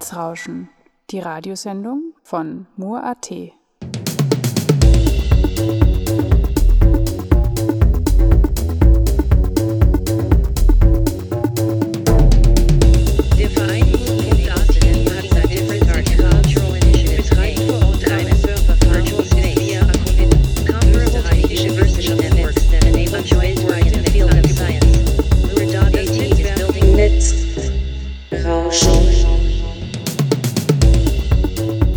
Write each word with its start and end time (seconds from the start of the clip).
Netzrauschen, 0.00 0.70
die 1.10 1.18
Radiosendung 1.18 2.14
von 2.22 2.66
Mur.at. 2.76 3.30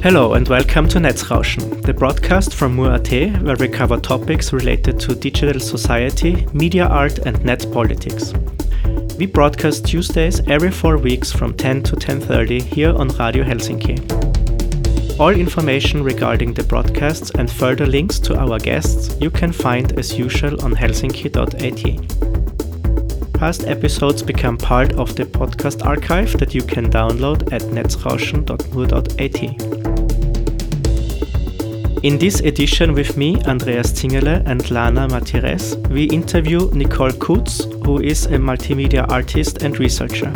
Hello 0.03 0.33
and 0.33 0.45
welcome 0.49 0.89
to 0.89 0.99
Netzrauschen, 0.99 1.81
the 1.81 1.93
broadcast 1.93 2.53
from 2.53 2.75
Mur.at 2.75 3.09
where 3.41 3.55
we 3.55 3.69
cover 3.69 3.95
topics 3.95 4.51
related 4.51 4.99
to 4.99 5.15
digital 5.15 5.61
society, 5.61 6.45
media 6.51 6.87
art 6.87 7.19
and 7.19 7.41
net 7.45 7.65
politics. 7.71 8.33
We 9.17 9.27
broadcast 9.27 9.85
Tuesdays 9.85 10.41
every 10.49 10.71
4 10.71 10.97
weeks 10.97 11.31
from 11.31 11.53
10 11.53 11.83
to 11.83 11.95
10:30 11.95 12.59
here 12.59 12.93
on 12.93 13.07
Radio 13.17 13.45
Helsinki. 13.45 13.97
All 15.21 15.31
information 15.31 16.03
regarding 16.03 16.53
the 16.53 16.63
broadcasts 16.63 17.31
and 17.39 17.49
further 17.49 17.85
links 17.85 18.19
to 18.19 18.37
our 18.37 18.59
guests 18.59 19.15
you 19.21 19.29
can 19.29 19.53
find 19.53 19.97
as 19.97 20.19
usual 20.19 20.61
on 20.65 20.75
helsinki.at. 20.75 21.81
Past 23.39 23.67
episodes 23.67 24.21
become 24.21 24.57
part 24.57 24.91
of 24.99 25.15
the 25.15 25.23
podcast 25.23 25.85
archive 25.85 26.37
that 26.39 26.53
you 26.53 26.61
can 26.61 26.91
download 26.91 27.53
at 27.53 27.61
netzrauschen.mur.at. 27.61 29.82
In 32.03 32.17
this 32.17 32.41
edition 32.41 32.93
with 32.93 33.15
me, 33.15 33.37
Andreas 33.45 33.93
Zingerle 33.93 34.43
and 34.45 34.69
Lana 34.69 35.07
Martires, 35.07 35.77
we 35.87 36.03
interview 36.03 36.69
Nicole 36.73 37.11
Kouts, 37.11 37.63
who 37.85 38.01
is 38.01 38.25
a 38.25 38.37
multimedia 38.37 39.09
artist 39.09 39.63
and 39.63 39.79
researcher. 39.79 40.33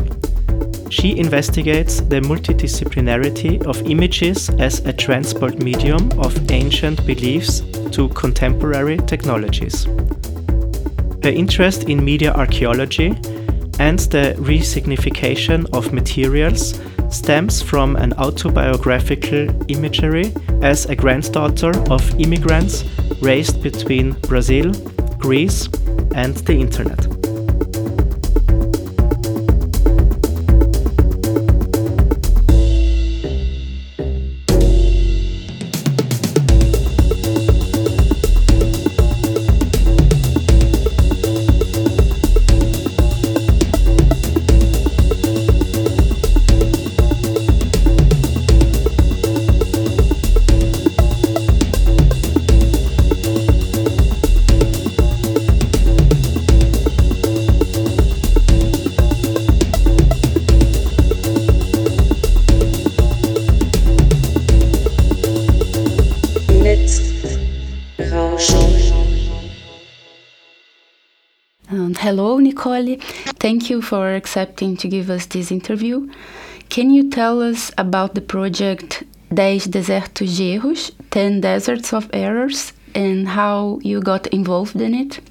She 0.90 1.18
investigates 1.18 2.00
the 2.00 2.22
multidisciplinarity 2.22 3.66
of 3.66 3.86
images 3.86 4.50
as 4.52 4.80
a 4.86 4.94
transport 4.94 5.62
medium 5.62 6.10
of 6.18 6.50
ancient 6.50 7.06
beliefs 7.06 7.60
to 7.92 8.08
contemporary 8.16 8.96
technologies. 9.00 9.84
Her 11.22 11.34
interest 11.36 11.90
in 11.90 12.02
media 12.02 12.32
archaeology 12.32 13.08
and 13.78 14.00
the 14.00 14.36
resignification 14.40 15.68
of 15.74 15.92
materials 15.92 16.80
stems 17.10 17.62
from 17.62 17.96
an 17.96 18.14
autobiographical 18.14 19.48
imagery 19.70 20.34
as 20.62 20.86
a 20.86 20.96
granddaughter 20.96 21.72
of 21.92 22.20
immigrants 22.20 22.84
raised 23.22 23.62
between 23.64 24.12
Brazil, 24.22 24.72
Greece, 25.18 25.68
and 26.16 26.36
the 26.38 26.54
internet. 26.54 27.07
Thank 73.58 73.72
you 73.72 73.82
for 73.82 74.14
accepting 74.14 74.78
to 74.78 74.88
give 74.88 75.10
us 75.10 75.26
this 75.26 75.52
interview. 75.52 76.08
Can 76.70 76.92
you 76.92 77.10
tell 77.10 77.42
us 77.42 77.72
about 77.80 78.14
the 78.14 78.22
project 78.22 79.04
10 79.36 79.72
Desertos 79.72 80.38
de 80.38 80.60
Erros, 80.60 80.92
10 81.10 81.42
Deserts 81.42 81.92
of 81.92 82.08
Errors, 82.14 82.72
and 82.94 83.28
how 83.28 83.80
you 83.82 84.00
got 84.00 84.28
involved 84.28 84.80
in 84.80 84.94
it? 84.94 85.22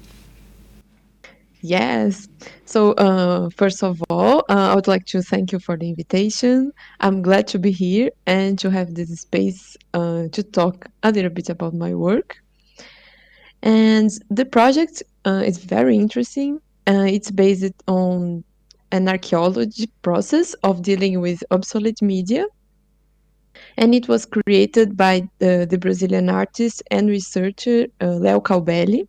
Yes. 1.61 2.27
So, 2.65 2.91
uh, 2.95 3.49
first 3.49 3.81
of 3.81 4.03
all, 4.09 4.39
uh, 4.49 4.71
I 4.71 4.75
would 4.75 4.89
like 4.89 5.05
to 5.05 5.21
thank 5.21 5.53
you 5.53 5.59
for 5.59 5.77
the 5.77 5.87
invitation. 5.87 6.73
I'm 6.99 7.21
glad 7.21 7.47
to 7.47 7.57
be 7.57 7.71
here 7.71 8.09
and 8.25 8.59
to 8.59 8.69
have 8.69 8.93
this 8.93 9.21
space 9.21 9.77
uh, 9.93 10.27
to 10.33 10.43
talk 10.43 10.87
a 11.03 11.13
little 11.13 11.31
bit 11.31 11.47
about 11.47 11.73
my 11.73 11.95
work. 11.95 12.35
And 13.63 14.11
the 14.29 14.43
project 14.43 15.01
uh, 15.25 15.43
is 15.45 15.59
very 15.59 15.95
interesting. 15.95 16.59
Uh, 16.87 17.05
it's 17.07 17.31
based 17.31 17.73
on 17.87 18.43
an 18.91 19.07
archaeology 19.09 19.87
process 20.01 20.53
of 20.63 20.81
dealing 20.81 21.19
with 21.19 21.43
obsolete 21.51 22.01
media. 22.01 22.45
And 23.77 23.93
it 23.93 24.07
was 24.07 24.25
created 24.25 24.95
by 24.95 25.27
the, 25.39 25.67
the 25.69 25.77
Brazilian 25.77 26.29
artist 26.29 26.81
and 26.89 27.09
researcher 27.09 27.87
uh, 28.01 28.15
Leo 28.15 28.39
Caobelli 28.39 29.07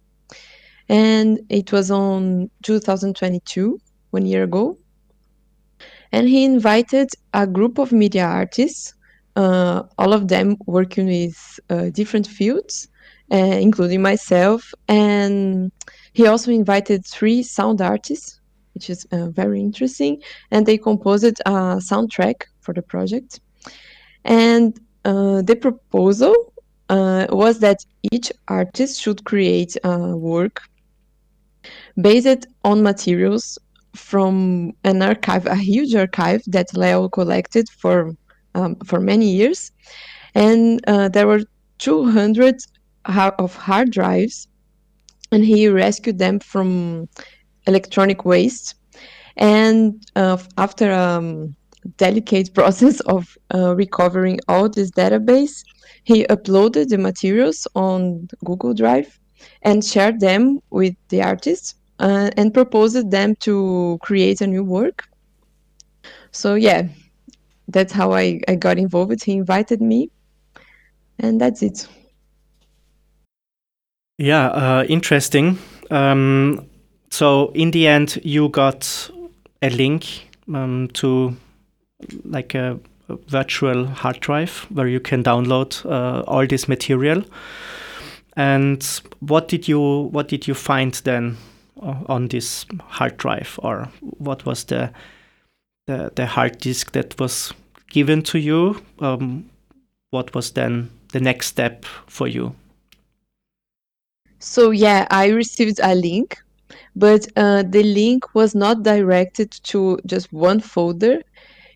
and 0.89 1.41
it 1.51 1.71
was 1.73 1.91
on 1.91 2.51
2022 2.63 3.79
one 4.11 4.27
year 4.27 4.45
ago 4.45 4.77
and 6.13 6.29
he 6.29 6.45
invited 6.45 7.11
a 7.35 7.47
group 7.47 7.79
of 7.79 7.93
media 7.93 8.25
artists 8.25 8.95
uh, 9.37 9.83
all 9.99 10.13
of 10.13 10.29
them 10.29 10.57
working 10.67 11.07
with 11.07 11.61
uh, 11.71 11.91
different 11.91 12.27
fields 12.27 12.89
uh, 13.33 13.37
including 13.37 14.01
myself 14.01 14.73
and 14.89 15.71
he 16.19 16.27
also 16.27 16.51
invited 16.51 17.07
three 17.07 17.45
sound 17.45 17.81
artists 17.81 18.41
which 18.75 18.91
is 18.91 19.07
uh, 19.13 19.29
very 19.29 19.61
interesting 19.61 20.21
and 20.51 20.67
they 20.67 20.77
composed 20.77 21.37
a 21.47 21.53
soundtrack 21.91 22.43
for 22.61 22.75
the 22.75 22.83
project. 22.83 23.41
And 24.25 24.79
uh, 25.05 25.43
the 25.43 25.55
proposal 25.55 26.35
uh, 26.89 27.27
was 27.31 27.61
that 27.61 27.79
each 28.11 28.33
artist 28.49 29.01
should 29.01 29.25
create 29.25 29.77
a 29.85 30.17
work 30.17 30.61
based 32.01 32.47
on 32.65 32.83
materials 32.83 33.57
from 33.95 34.73
an 34.83 35.03
archive, 35.03 35.47
a 35.47 35.55
huge 35.55 35.95
archive 35.95 36.43
that 36.49 36.77
Leo 36.77 37.09
collected 37.09 37.69
for 37.69 38.13
um, 38.57 38.75
for 38.87 38.99
many 38.99 39.29
years, 39.29 39.71
and 40.35 40.81
uh, 40.89 41.09
there 41.09 41.29
were 41.29 41.43
200 41.79 42.57
ha- 43.07 43.35
of 43.39 43.55
hard 43.55 43.91
drives, 43.93 44.48
and 45.33 45.45
he 45.45 45.69
rescued 45.69 46.19
them 46.19 46.41
from 46.41 47.09
electronic 47.67 48.25
waste, 48.25 48.75
and 49.37 50.03
uh, 50.17 50.39
after 50.57 50.91
a 50.91 50.99
um, 50.99 51.55
delicate 51.97 52.53
process 52.55 53.01
of 53.01 53.37
uh, 53.55 53.75
recovering 53.75 54.39
all 54.49 54.69
this 54.69 54.91
database, 54.91 55.63
he 56.05 56.25
uploaded 56.25 56.89
the 56.89 56.99
materials 56.99 57.67
on 57.75 58.29
Google 58.45 58.75
Drive 58.75 59.19
and 59.63 59.85
shared 59.85 60.21
them 60.21 60.61
with 60.71 60.95
the 61.09 61.23
artists 61.23 61.75
uh, 61.99 62.31
and 62.37 62.53
proposed 62.53 63.11
them 63.11 63.35
to 63.41 63.99
create 64.03 64.41
a 64.41 64.47
new 64.47 64.65
work. 64.65 65.05
So 66.31 66.55
yeah, 66.55 66.89
that's 67.69 67.93
how 67.93 68.13
I, 68.13 68.41
I 68.49 68.55
got 68.55 68.79
involved. 68.79 69.23
He 69.25 69.33
invited 69.33 69.81
me, 69.81 70.11
and 71.19 71.41
that's 71.41 71.63
it. 71.63 71.87
Yeah, 74.19 74.49
uh, 74.49 74.85
interesting. 74.89 75.59
Um, 75.91 76.67
so 77.11 77.51
in 77.55 77.71
the 77.71 77.87
end, 77.87 78.21
you 78.25 78.49
got 78.49 79.11
a 79.63 79.71
link 79.71 80.29
um, 80.53 80.89
to 80.95 81.37
like 82.25 82.55
a, 82.55 82.79
virtual 83.27 83.87
hard 83.87 84.21
drive 84.21 84.67
where 84.69 84.87
you 84.87 85.01
can 85.01 85.25
download 85.25 85.83
uh, 85.87 86.21
all 86.27 86.47
this 86.47 86.69
material. 86.69 87.25
And 88.37 88.85
what 89.21 89.49
did 89.49 89.67
you 89.67 90.11
what 90.13 90.29
did 90.29 90.47
you 90.47 90.53
find 90.53 90.93
then 91.05 91.39
uh, 91.81 91.95
on 92.07 92.29
this 92.29 92.67
hard 92.83 93.17
drive, 93.17 93.59
or 93.63 93.89
what 94.01 94.45
was 94.45 94.65
the 94.65 94.93
the, 95.87 96.13
the 96.17 96.27
hard 96.27 96.59
disk 96.59 96.93
that 96.93 97.19
was 97.19 97.55
given 97.91 98.23
to 98.25 98.39
you? 98.39 98.83
Um, 98.99 99.49
what 100.11 100.35
was 100.35 100.51
then 100.51 100.91
the 101.13 101.21
next 101.21 101.47
step 101.47 101.87
for 102.07 102.29
you? 102.29 102.55
So 104.41 104.71
yeah, 104.71 105.07
I 105.11 105.29
received 105.29 105.81
a 105.83 105.95
link, 105.95 106.37
but 106.97 107.27
uh, 107.37 107.65
the 107.69 107.83
link 107.83 108.35
was 108.35 108.55
not 108.55 108.83
directed 108.83 109.53
to 109.65 109.99
just 110.07 110.33
one 110.33 110.61
folder. 110.61 111.23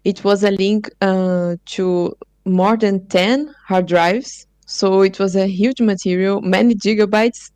it 0.04 0.24
was 0.24 0.44
a 0.44 0.50
link 0.52 0.90
uh, 1.02 1.56
to 1.66 2.14
more 2.46 2.76
than 2.76 3.06
10 3.08 3.54
hard 3.68 3.86
drives. 3.86 4.46
So 4.66 5.02
it 5.02 5.18
was 5.18 5.36
a 5.36 5.46
huge 5.46 5.80
material, 5.80 6.40
many 6.42 6.74
gigabytes. 6.74 7.50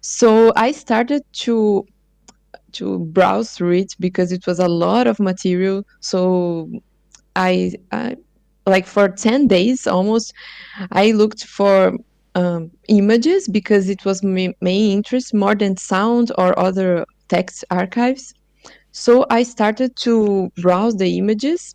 So 0.00 0.52
I 0.56 0.72
started 0.72 1.22
to 1.44 1.86
to 2.72 2.98
browse 3.00 3.52
through 3.52 3.72
it 3.72 3.92
because 4.00 4.32
it 4.32 4.46
was 4.46 4.58
a 4.58 4.68
lot 4.68 5.06
of 5.06 5.20
material. 5.20 5.84
So 6.00 6.70
I, 7.36 7.72
I 7.92 8.16
like 8.66 8.86
for 8.86 9.08
10 9.08 9.46
days 9.48 9.86
almost, 9.86 10.32
I 10.92 11.12
looked 11.12 11.44
for 11.44 11.92
um, 12.34 12.70
images 12.88 13.48
because 13.48 13.88
it 13.88 14.04
was 14.04 14.22
my 14.22 14.54
main 14.60 14.92
interest 14.92 15.34
more 15.34 15.54
than 15.54 15.76
sound 15.76 16.32
or 16.38 16.58
other 16.58 17.04
text 17.28 17.64
archives. 17.70 18.34
So 18.92 19.26
I 19.30 19.42
started 19.42 19.96
to 19.96 20.50
browse 20.56 20.96
the 20.96 21.18
images 21.18 21.74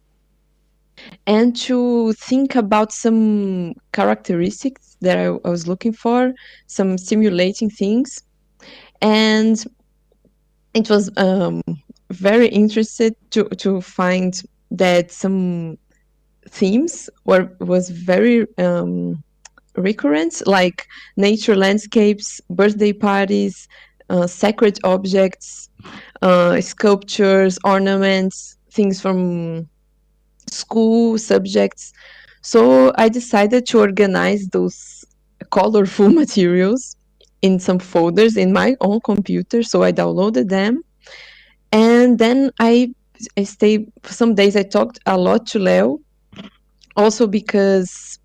and 1.26 1.56
to 1.58 2.14
think 2.14 2.56
about 2.56 2.92
some 2.92 3.74
characteristics 3.92 4.98
that 5.02 5.18
I, 5.18 5.26
I 5.26 5.50
was 5.50 5.68
looking 5.68 5.94
for, 5.94 6.34
some 6.68 6.98
stimulating 6.98 7.70
things. 7.70 8.24
And 9.02 9.64
it 10.74 10.90
was 10.90 11.10
um, 11.18 11.62
very 12.10 12.48
interested 12.48 13.16
to, 13.32 13.46
to 13.50 13.82
find 13.82 14.42
that 14.72 15.12
some 15.12 15.78
themes 16.50 17.10
were 17.26 17.50
was 17.60 17.90
very 17.90 18.48
um, 18.58 19.24
recurrent, 19.78 20.46
like 20.48 20.88
nature 21.16 21.56
landscapes, 21.56 22.42
birthday 22.50 22.94
parties, 22.94 23.68
uh, 24.10 24.28
sacred 24.28 24.80
objects, 24.84 25.70
uh, 26.22 26.60
sculptures, 26.62 27.60
ornaments, 27.64 28.58
things 28.72 29.02
from 29.02 29.68
school 30.50 31.18
subjects. 31.18 31.94
So 32.42 32.94
I 32.96 33.10
decided 33.10 33.66
to 33.68 33.80
organize 33.80 34.48
those 34.48 35.06
colorful 35.52 36.10
materials 36.22 36.96
in 37.42 37.60
some 37.60 37.80
folders 37.80 38.36
in 38.36 38.52
my 38.52 38.76
own 38.82 39.00
computer. 39.02 39.64
So 39.64 39.84
I 39.84 39.92
downloaded 39.92 40.50
them. 40.50 40.84
And 41.72 42.18
then 42.18 42.52
I, 42.60 42.94
I 43.38 43.44
stayed, 43.44 43.92
some 44.04 44.36
days 44.36 44.56
I 44.56 44.64
talked 44.64 45.00
a 45.06 45.18
lot 45.18 45.46
to 45.48 45.60
Leo, 45.60 46.00
also 46.96 47.28
because 47.28 48.20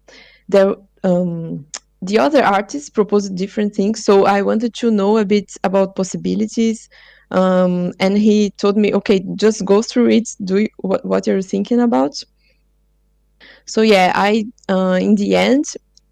there, 0.48 0.74
um, 1.04 1.66
the 2.02 2.18
other 2.18 2.42
artists 2.42 2.90
proposed 2.90 3.36
different 3.36 3.74
things. 3.74 4.04
So 4.04 4.26
I 4.26 4.42
wanted 4.42 4.74
to 4.74 4.90
know 4.90 5.18
a 5.18 5.24
bit 5.24 5.52
about 5.62 5.94
possibilities. 5.94 6.88
Um, 7.30 7.92
and 8.00 8.18
he 8.18 8.50
told 8.50 8.76
me, 8.76 8.92
okay, 8.92 9.24
just 9.36 9.64
go 9.64 9.80
through 9.82 10.10
it, 10.10 10.28
do 10.44 10.58
you, 10.58 10.68
what, 10.78 11.04
what 11.04 11.26
you're 11.26 11.40
thinking 11.40 11.80
about. 11.80 12.22
So 13.64 13.82
yeah, 13.82 14.12
I 14.14 14.44
uh, 14.68 14.98
in 15.00 15.14
the 15.14 15.36
end 15.36 15.64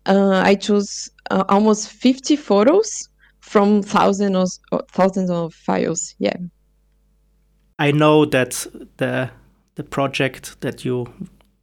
uh, 0.06 0.42
I 0.44 0.54
chose 0.54 1.10
uh, 1.30 1.44
almost 1.48 1.88
50 1.88 2.36
photos 2.36 3.08
from 3.40 3.82
thousands 3.82 4.60
of 4.72 4.82
thousands 4.92 5.30
of 5.30 5.52
files. 5.54 6.14
Yeah. 6.18 6.36
I 7.78 7.92
know 7.92 8.24
that 8.26 8.66
the 8.98 9.30
the 9.74 9.84
project 9.84 10.60
that 10.60 10.84
you 10.84 11.06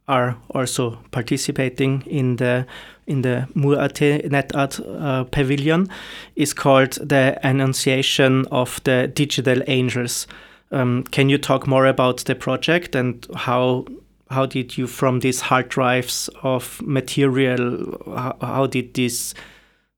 are 0.08 0.36
also 0.54 0.98
participating 1.10 2.02
in 2.06 2.36
the 2.36 2.66
in 3.06 3.22
the 3.22 3.48
Mur.at 3.54 3.94
NetArt 3.94 4.80
uh, 5.00 5.24
pavilion 5.24 5.88
is 6.36 6.52
called 6.52 6.92
the 6.92 7.38
Annunciation 7.42 8.44
of 8.50 8.82
the 8.84 9.10
Digital 9.14 9.62
Angels. 9.66 10.26
Um, 10.70 11.04
can 11.04 11.30
you 11.30 11.38
talk 11.38 11.66
more 11.66 11.86
about 11.86 12.24
the 12.26 12.34
project 12.34 12.94
and 12.94 13.26
how 13.34 13.86
how 14.30 14.44
did 14.46 14.76
you 14.76 14.86
from 14.86 15.20
these 15.20 15.40
hard 15.40 15.68
drives 15.68 16.28
of 16.42 16.80
material 16.82 17.98
how, 18.06 18.36
how 18.40 18.66
did 18.66 18.94
this 18.94 19.34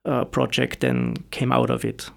uh, 0.05 0.25
project 0.25 0.81
then 0.81 1.17
came 1.33 1.51
out 1.51 1.71
of 1.71 1.85
it 1.85 2.09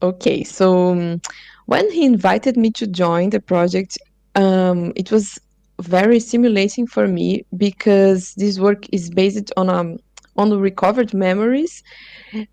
okay 0.00 0.44
so 0.44 0.92
um, 0.92 1.20
when 1.66 1.90
he 1.90 2.04
invited 2.04 2.56
me 2.56 2.70
to 2.70 2.86
join 2.86 3.30
the 3.30 3.40
project 3.40 3.98
um, 4.36 4.92
it 4.94 5.10
was 5.10 5.40
very 5.80 6.20
stimulating 6.20 6.86
for 6.86 7.06
me 7.06 7.44
because 7.56 8.34
this 8.34 8.58
work 8.58 8.86
is 8.92 9.10
based 9.10 9.52
on 9.56 9.68
um, 9.68 9.98
on 10.36 10.58
recovered 10.58 11.12
memories 11.12 11.82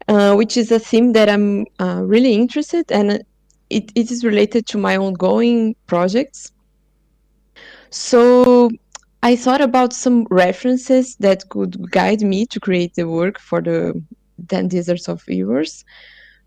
uh, 0.08 0.34
which 0.34 0.58
is 0.58 0.72
a 0.72 0.80
theme 0.80 1.14
that 1.14 1.30
i'm 1.30 1.66
uh, 1.80 2.02
really 2.04 2.34
interested 2.34 2.92
and 2.92 3.24
it, 3.70 3.92
it 3.96 4.12
is 4.12 4.24
related 4.24 4.66
to 4.66 4.78
my 4.78 4.98
ongoing 4.98 5.76
projects 5.86 6.52
so 7.90 8.70
I 9.24 9.36
thought 9.36 9.62
about 9.62 9.94
some 9.94 10.28
references 10.30 11.16
that 11.18 11.50
could 11.50 11.92
guide 11.92 12.22
me 12.22 12.46
to 12.48 12.60
create 12.60 12.96
the 12.96 13.08
work 13.08 13.40
for 13.40 13.62
the 13.62 14.02
Ten 14.48 14.68
Deserts 14.68 15.10
of 15.10 15.24
Errors. 15.28 15.84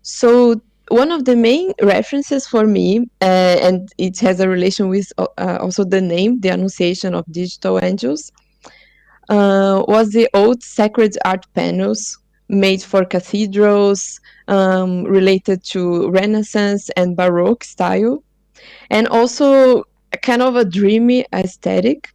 So 0.01 0.61
one 0.91 1.11
of 1.11 1.25
the 1.25 1.35
main 1.35 1.71
references 1.81 2.45
for 2.45 2.67
me, 2.67 2.99
uh, 3.21 3.57
and 3.61 3.89
it 3.97 4.19
has 4.19 4.39
a 4.39 4.49
relation 4.49 4.89
with 4.89 5.11
uh, 5.17 5.57
also 5.61 5.83
the 5.83 6.01
name, 6.01 6.39
the 6.41 6.49
Annunciation 6.49 7.15
of 7.15 7.25
Digital 7.31 7.83
Angels, 7.83 8.31
uh, 9.29 9.83
was 9.87 10.09
the 10.09 10.29
old 10.33 10.61
sacred 10.61 11.17
art 11.23 11.45
panels 11.53 12.17
made 12.49 12.83
for 12.83 13.05
cathedrals, 13.05 14.19
um, 14.49 15.03
related 15.05 15.63
to 15.63 16.09
Renaissance 16.09 16.89
and 16.97 17.15
Baroque 17.15 17.63
style, 17.63 18.23
and 18.89 19.07
also 19.07 19.83
kind 20.21 20.41
of 20.41 20.57
a 20.57 20.65
dreamy 20.65 21.25
aesthetic. 21.33 22.09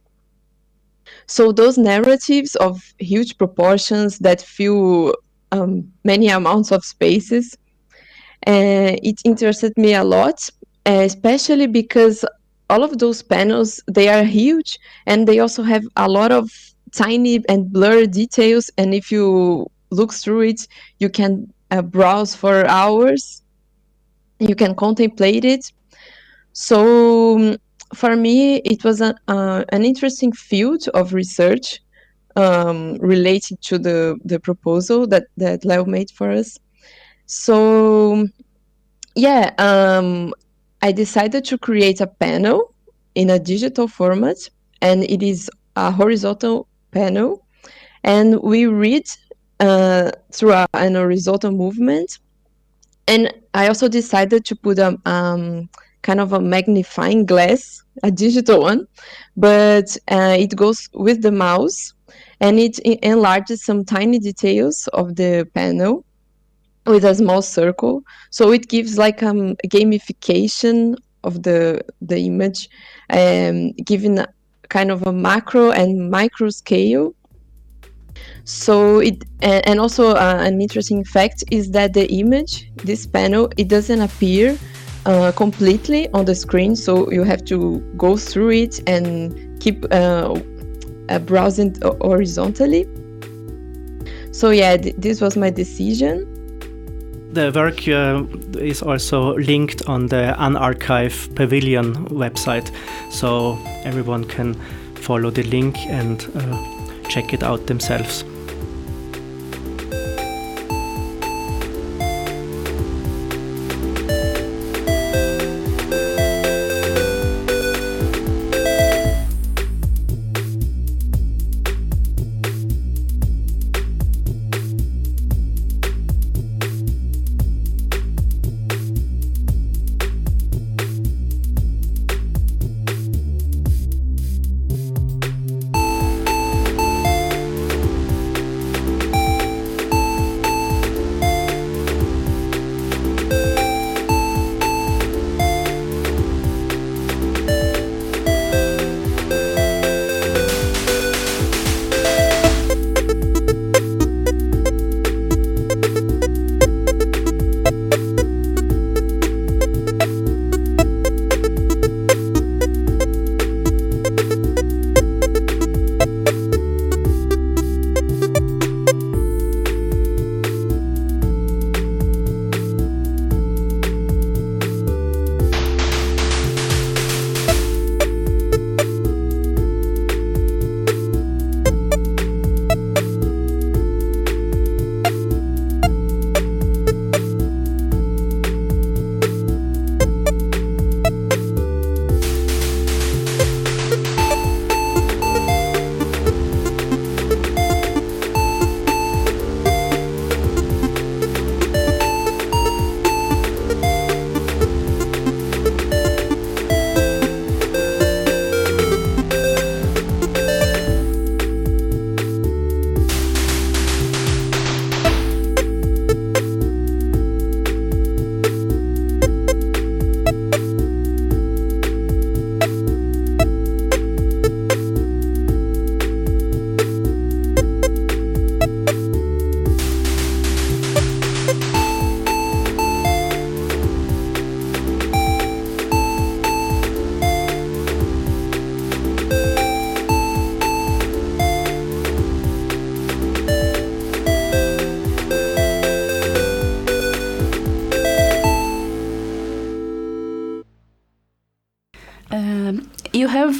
So 1.25 1.51
those 1.51 1.77
narratives 1.77 2.55
of 2.57 2.93
huge 2.99 3.37
proportions 3.37 4.19
that 4.19 4.39
fill 4.41 5.15
um, 5.51 5.91
many 6.03 6.27
amounts 6.27 6.71
of 6.71 6.85
spaces, 6.85 7.55
uh, 7.55 7.66
it 8.51 9.21
interested 9.25 9.73
me 9.77 9.93
a 9.93 10.03
lot, 10.03 10.49
uh, 10.85 11.01
especially 11.03 11.67
because 11.67 12.23
all 12.69 12.83
of 12.83 12.97
those 12.97 13.21
panels 13.21 13.81
they 13.87 14.09
are 14.09 14.23
huge 14.23 14.77
and 15.05 15.27
they 15.27 15.39
also 15.39 15.63
have 15.63 15.83
a 15.95 16.07
lot 16.07 16.31
of 16.31 16.49
tiny 16.91 17.43
and 17.49 17.71
blurry 17.71 18.07
details. 18.07 18.69
And 18.77 18.93
if 18.93 19.11
you 19.11 19.67
look 19.91 20.13
through 20.13 20.41
it, 20.41 20.67
you 20.99 21.09
can 21.09 21.51
uh, 21.71 21.81
browse 21.81 22.35
for 22.35 22.65
hours. 22.67 23.41
You 24.39 24.55
can 24.55 24.75
contemplate 24.75 25.45
it. 25.45 25.71
So 26.53 27.37
um, 27.37 27.57
for 27.95 28.15
me, 28.15 28.57
it 28.57 28.83
was 28.83 29.01
an, 29.01 29.15
uh, 29.27 29.63
an 29.69 29.83
interesting 29.83 30.31
field 30.31 30.87
of 30.93 31.13
research 31.13 31.79
um, 32.35 32.95
related 32.99 33.61
to 33.63 33.79
the, 33.79 34.17
the 34.23 34.39
proposal 34.39 35.07
that, 35.07 35.25
that 35.37 35.65
Leo 35.65 35.85
made 35.85 36.11
for 36.11 36.31
us. 36.31 36.57
So, 37.27 38.25
yeah, 39.15 39.51
um, 39.57 40.33
I 40.81 40.93
decided 40.93 41.43
to 41.45 41.57
create 41.57 41.99
a 41.99 42.07
panel 42.07 42.73
in 43.15 43.29
a 43.29 43.37
digital 43.37 43.89
format, 43.89 44.37
and 44.81 45.03
it 45.03 45.21
is 45.21 45.51
a 45.75 45.91
horizontal 45.91 46.67
panel. 46.91 47.45
And 48.03 48.41
we 48.41 48.65
read 48.65 49.05
uh, 49.59 50.11
through 50.31 50.53
a, 50.53 50.67
an 50.73 50.95
horizontal 50.95 51.51
movement. 51.51 52.19
And 53.07 53.33
I 53.53 53.67
also 53.67 53.89
decided 53.89 54.45
to 54.45 54.55
put 54.55 54.79
a 54.79 54.97
um, 55.05 55.69
kind 56.03 56.21
of 56.21 56.31
a 56.31 56.39
magnifying 56.39 57.25
glass, 57.25 57.83
a 58.03 58.11
digital 58.11 58.61
one, 58.61 58.87
but 59.35 59.97
uh, 60.09 60.37
it 60.39 60.55
goes 60.55 60.87
with 60.93 61.21
the 61.21 61.31
mouse 61.31 61.93
and 62.39 62.59
it 62.59 62.79
enlarges 63.03 63.65
some 63.65 63.83
tiny 63.83 64.19
details 64.19 64.87
of 64.93 65.15
the 65.15 65.45
panel 65.53 66.05
with 66.87 67.03
a 67.05 67.15
small 67.15 67.41
circle. 67.41 68.03
So 68.31 68.51
it 68.51 68.67
gives 68.67 68.97
like 68.97 69.21
um, 69.23 69.55
a 69.63 69.67
gamification 69.67 70.95
of 71.23 71.43
the 71.43 71.81
the 72.01 72.17
image, 72.17 72.69
um, 73.09 73.71
giving 73.85 74.23
kind 74.69 74.91
of 74.91 75.05
a 75.05 75.13
macro 75.13 75.71
and 75.71 76.09
micro 76.09 76.49
scale. 76.49 77.13
So 78.45 78.99
it 78.99 79.23
and 79.41 79.79
also 79.79 80.11
uh, 80.11 80.37
an 80.39 80.61
interesting 80.61 81.03
fact 81.03 81.43
is 81.51 81.71
that 81.71 81.93
the 81.93 82.11
image, 82.11 82.71
this 82.83 83.05
panel, 83.05 83.49
it 83.57 83.67
doesn't 83.67 84.01
appear 84.01 84.57
uh, 85.05 85.31
completely 85.33 86.09
on 86.13 86.25
the 86.25 86.35
screen, 86.35 86.75
so 86.75 87.11
you 87.11 87.23
have 87.23 87.43
to 87.45 87.79
go 87.97 88.17
through 88.17 88.51
it 88.51 88.81
and 88.87 89.61
keep 89.61 89.85
uh, 89.91 90.39
browsing 91.25 91.75
horizontally. 92.01 92.85
So 94.31 94.51
yeah, 94.51 94.77
th 94.77 94.95
this 94.97 95.21
was 95.21 95.35
my 95.35 95.49
decision. 95.49 96.36
The 97.37 97.51
work 97.51 97.87
uh, 97.87 98.23
is 98.59 98.81
also 98.81 99.35
linked 99.35 99.83
on 99.87 100.07
the 100.07 100.33
Unarchive 100.39 101.29
Pavilion 101.35 101.93
website, 102.07 102.71
so 103.11 103.59
everyone 103.83 104.25
can 104.25 104.55
follow 104.95 105.29
the 105.29 105.43
link 105.43 105.77
and 105.85 106.19
uh, 106.35 107.09
check 107.09 107.35
it 107.35 107.43
out 107.43 107.67
themselves. 107.67 108.23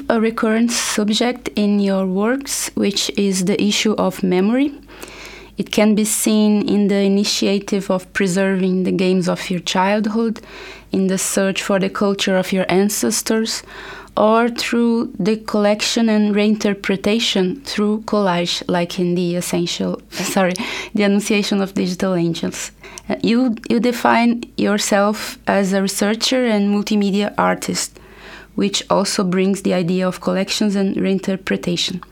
A 0.09 0.19
recurrent 0.21 0.71
subject 0.71 1.49
in 1.55 1.79
your 1.79 2.05
works, 2.05 2.69
which 2.75 3.09
is 3.17 3.45
the 3.45 3.61
issue 3.61 3.93
of 3.93 4.23
memory. 4.23 4.73
It 5.57 5.71
can 5.71 5.95
be 5.95 6.05
seen 6.05 6.67
in 6.69 6.87
the 6.87 7.01
initiative 7.01 7.89
of 7.89 8.11
preserving 8.13 8.83
the 8.83 8.91
games 8.91 9.27
of 9.27 9.49
your 9.49 9.59
childhood, 9.59 10.39
in 10.91 11.07
the 11.07 11.17
search 11.17 11.61
for 11.61 11.79
the 11.79 11.89
culture 11.89 12.37
of 12.37 12.53
your 12.53 12.65
ancestors, 12.69 13.63
or 14.15 14.49
through 14.49 15.13
the 15.19 15.37
collection 15.37 16.09
and 16.09 16.35
reinterpretation 16.35 17.63
through 17.63 18.01
collage, 18.01 18.63
like 18.67 18.99
in 18.99 19.15
the 19.15 19.35
essential, 19.35 20.01
sorry, 20.09 20.53
the 20.93 21.03
Annunciation 21.03 21.61
of 21.61 21.73
Digital 21.73 22.15
Angels. 22.15 22.71
Uh, 23.09 23.15
you, 23.21 23.55
you 23.69 23.79
define 23.79 24.43
yourself 24.57 25.37
as 25.47 25.73
a 25.73 25.81
researcher 25.81 26.45
and 26.45 26.73
multimedia 26.73 27.33
artist, 27.37 27.99
which 28.57 28.83
also 28.89 29.23
brings 29.23 29.61
the 29.61 29.73
idea 29.73 30.07
of 30.07 30.19
collections 30.19 30.75
and 30.75 30.95
reinterpretation. 30.95 32.03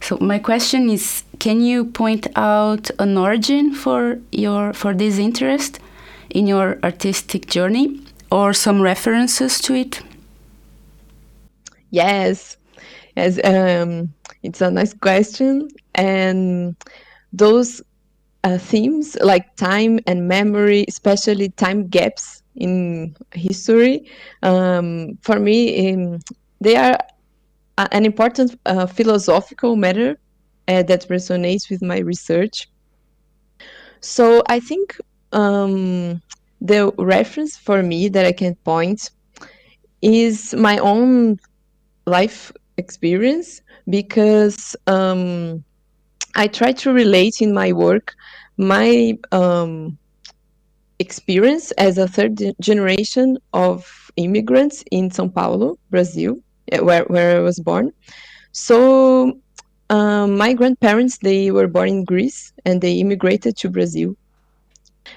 So 0.00 0.16
my 0.20 0.38
question 0.38 0.88
is, 0.88 1.24
can 1.40 1.60
you 1.60 1.84
point 1.84 2.28
out 2.36 2.90
an 3.00 3.18
origin 3.18 3.74
for 3.74 4.18
your 4.30 4.72
for 4.72 4.94
this 4.94 5.18
interest 5.18 5.80
in 6.30 6.46
your 6.46 6.78
artistic 6.84 7.46
journey, 7.46 8.00
or 8.30 8.52
some 8.52 8.80
references 8.80 9.60
to 9.62 9.74
it? 9.74 10.00
Yes, 11.90 12.56
yes. 13.16 13.40
Um, 13.42 14.14
it's 14.44 14.60
a 14.60 14.70
nice 14.70 14.94
question, 14.94 15.68
and 15.96 16.76
those 17.32 17.82
uh, 18.44 18.58
themes 18.58 19.16
like 19.20 19.56
time 19.56 19.98
and 20.06 20.28
memory, 20.28 20.84
especially 20.86 21.48
time 21.50 21.88
gaps 21.88 22.39
in 22.60 23.16
history, 23.34 24.10
um, 24.42 25.18
for 25.22 25.40
me, 25.40 25.92
um, 25.92 26.18
they 26.60 26.76
are 26.76 26.98
an 27.92 28.04
important 28.04 28.58
uh, 28.66 28.86
philosophical 28.86 29.76
matter 29.76 30.18
uh, 30.68 30.82
that 30.84 31.08
resonates 31.08 31.70
with 31.70 31.82
my 31.82 31.98
research. 31.98 32.68
So 34.00 34.42
I 34.48 34.60
think 34.60 34.96
um, 35.32 36.20
the 36.60 36.92
reference 36.98 37.56
for 37.56 37.82
me 37.82 38.08
that 38.08 38.26
I 38.26 38.32
can 38.32 38.54
point 38.64 39.10
is 40.02 40.54
my 40.54 40.78
own 40.78 41.38
life 42.06 42.52
experience 42.76 43.60
because 43.88 44.76
um, 44.86 45.64
I 46.34 46.46
try 46.48 46.72
to 46.72 46.92
relate 46.92 47.40
in 47.40 47.52
my 47.52 47.72
work 47.72 48.14
my 48.60 49.14
um, 49.32 49.98
experience 51.00 51.72
as 51.72 51.98
a 51.98 52.06
third 52.06 52.40
generation 52.60 53.38
of 53.52 54.10
immigrants 54.16 54.84
in 54.90 55.10
São 55.10 55.32
Paulo, 55.32 55.78
Brazil, 55.90 56.38
eh, 56.70 56.78
where, 56.78 57.04
where 57.04 57.38
I 57.38 57.40
was 57.40 57.58
born. 57.58 57.92
So 58.52 59.38
um, 59.88 60.36
my 60.36 60.52
grandparents, 60.52 61.18
they 61.18 61.50
were 61.50 61.66
born 61.66 61.88
in 61.88 62.04
Greece 62.04 62.52
and 62.64 62.80
they 62.80 62.94
immigrated 63.00 63.56
to 63.58 63.70
Brazil. 63.70 64.14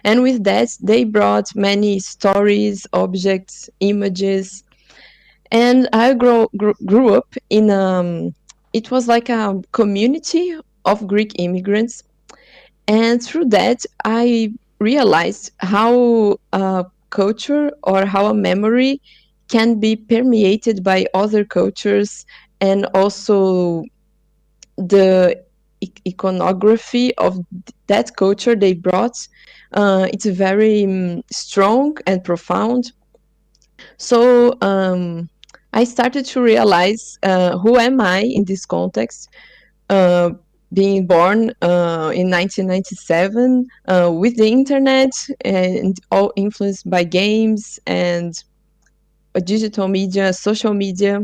And 0.04 0.24
with 0.24 0.44
that, 0.46 0.70
they 0.82 1.04
brought 1.04 1.56
many 1.56 2.00
stories, 2.00 2.88
objects, 2.94 3.70
images. 3.82 4.64
And 5.52 5.88
I 5.94 6.14
grow, 6.14 6.50
grew, 6.58 6.74
grew 6.86 7.14
up 7.14 7.36
in, 7.50 7.70
um, 7.70 8.34
it 8.72 8.90
was 8.90 9.08
like 9.08 9.30
a 9.30 9.62
community 9.74 10.56
of 10.86 11.08
Greek 11.08 11.34
immigrants. 11.38 12.04
And 12.88 13.22
through 13.22 13.46
that, 13.50 13.86
I 14.04 14.54
realized 14.84 15.52
how 15.60 16.38
a 16.54 16.86
culture 17.10 17.72
or 17.84 18.06
how 18.06 18.26
a 18.28 18.34
memory 18.34 19.02
can 19.50 19.80
be 19.80 19.96
permeated 19.96 20.84
by 20.84 21.06
other 21.14 21.44
cultures 21.46 22.26
and 22.62 22.86
also 22.94 23.84
the 24.78 25.36
iconography 26.08 27.16
of 27.18 27.40
that 27.88 28.16
culture 28.16 28.56
they 28.56 28.74
brought 28.74 29.16
uh, 29.74 30.08
it's 30.12 30.26
very 30.26 30.84
um, 30.86 31.24
strong 31.32 31.98
and 32.06 32.24
profound. 32.24 32.92
So 33.98 34.56
um, 34.62 35.30
i 35.76 35.84
started 35.84 36.26
to 36.26 36.42
realize 36.42 37.18
uh, 37.24 37.58
who 37.58 37.78
am 37.78 38.00
i 38.00 38.20
in 38.22 38.46
this 38.46 38.66
context? 38.66 39.30
Uh, 39.90 40.32
being 40.74 41.06
born 41.06 41.52
uh, 41.62 42.12
in 42.16 42.30
1997 42.30 43.68
uh, 43.88 44.12
with 44.14 44.36
the 44.38 44.48
internet 44.48 45.12
and 45.46 46.00
all 46.12 46.32
influenced 46.36 46.90
by 46.90 47.04
games 47.04 47.80
and 47.86 48.44
digital 49.46 49.88
media 49.88 50.34
social 50.34 50.74
media. 50.74 51.22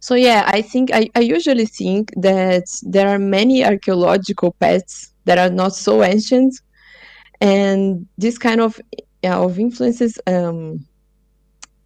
So 0.00 0.14
yeah, 0.14 0.44
I 0.46 0.62
think 0.62 0.90
I, 0.92 1.08
I 1.14 1.20
usually 1.20 1.66
think 1.66 2.12
that 2.16 2.64
there 2.82 3.08
are 3.08 3.18
many 3.18 3.64
archaeological 3.64 4.52
pets 4.60 5.12
that 5.24 5.38
are 5.38 5.50
not 5.50 5.74
so 5.74 6.02
ancient, 6.02 6.54
and 7.40 8.06
this 8.16 8.38
kind 8.38 8.60
of 8.60 8.80
yeah, 9.22 9.38
of 9.38 9.58
influences 9.58 10.18
um, 10.26 10.86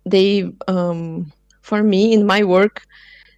they 0.05 0.51
um, 0.69 1.33
for 1.63 1.83
me 1.83 2.13
in 2.13 2.27
my 2.27 2.43
work 2.43 2.83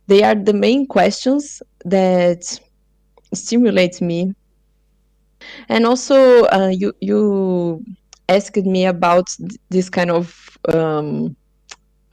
they 0.07 0.23
are 0.23 0.35
the 0.35 0.53
main 0.53 0.87
questions 0.87 1.63
that 1.85 2.59
stimulate 3.35 4.01
me. 4.01 4.35
And 5.69 5.87
also 5.87 6.45
uh, 6.47 6.69
you 6.69 6.93
you 7.01 7.85
asked 8.29 8.57
me 8.57 8.87
about 8.87 9.27
this 9.71 9.89
kind 9.91 10.11
of 10.11 10.57
um, 10.73 11.37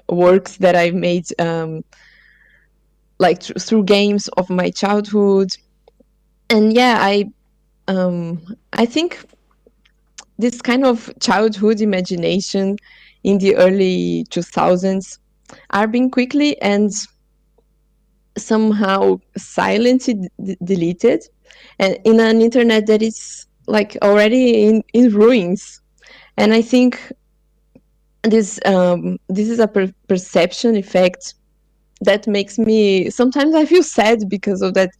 works 0.09 0.57
that 0.57 0.75
i 0.75 0.91
made 0.91 1.25
um, 1.39 1.83
like 3.19 3.39
th- 3.39 3.61
through 3.61 3.83
games 3.83 4.27
of 4.37 4.49
my 4.49 4.69
childhood. 4.69 5.49
And 6.49 6.73
yeah 6.73 6.97
i 6.99 7.25
um 7.87 8.41
i 8.73 8.85
think 8.85 9.25
this 10.37 10.61
kind 10.61 10.85
of 10.85 11.11
childhood 11.19 11.81
imagination 11.81 12.75
in 13.23 13.37
the 13.37 13.55
early 13.55 14.25
2000s 14.29 15.19
are 15.71 15.87
being 15.87 16.09
quickly 16.09 16.59
and 16.61 16.91
somehow 18.41 19.19
silently 19.37 20.15
d- 20.43 20.57
deleted 20.63 21.23
and 21.79 21.97
in 22.05 22.19
an 22.19 22.41
internet 22.41 22.87
that 22.87 23.01
is 23.01 23.47
like 23.67 23.97
already 24.01 24.63
in, 24.65 24.83
in 24.93 25.13
ruins 25.13 25.81
and 26.37 26.53
i 26.53 26.61
think 26.61 26.99
this 28.23 28.59
um, 28.65 29.17
this 29.29 29.49
is 29.49 29.59
a 29.59 29.67
per- 29.67 29.93
perception 30.07 30.75
effect 30.75 31.33
that 32.01 32.27
makes 32.27 32.57
me 32.57 33.09
sometimes 33.09 33.55
I 33.55 33.65
feel 33.65 33.83
sad 33.83 34.29
because 34.29 34.61
of 34.61 34.73
that. 34.73 34.91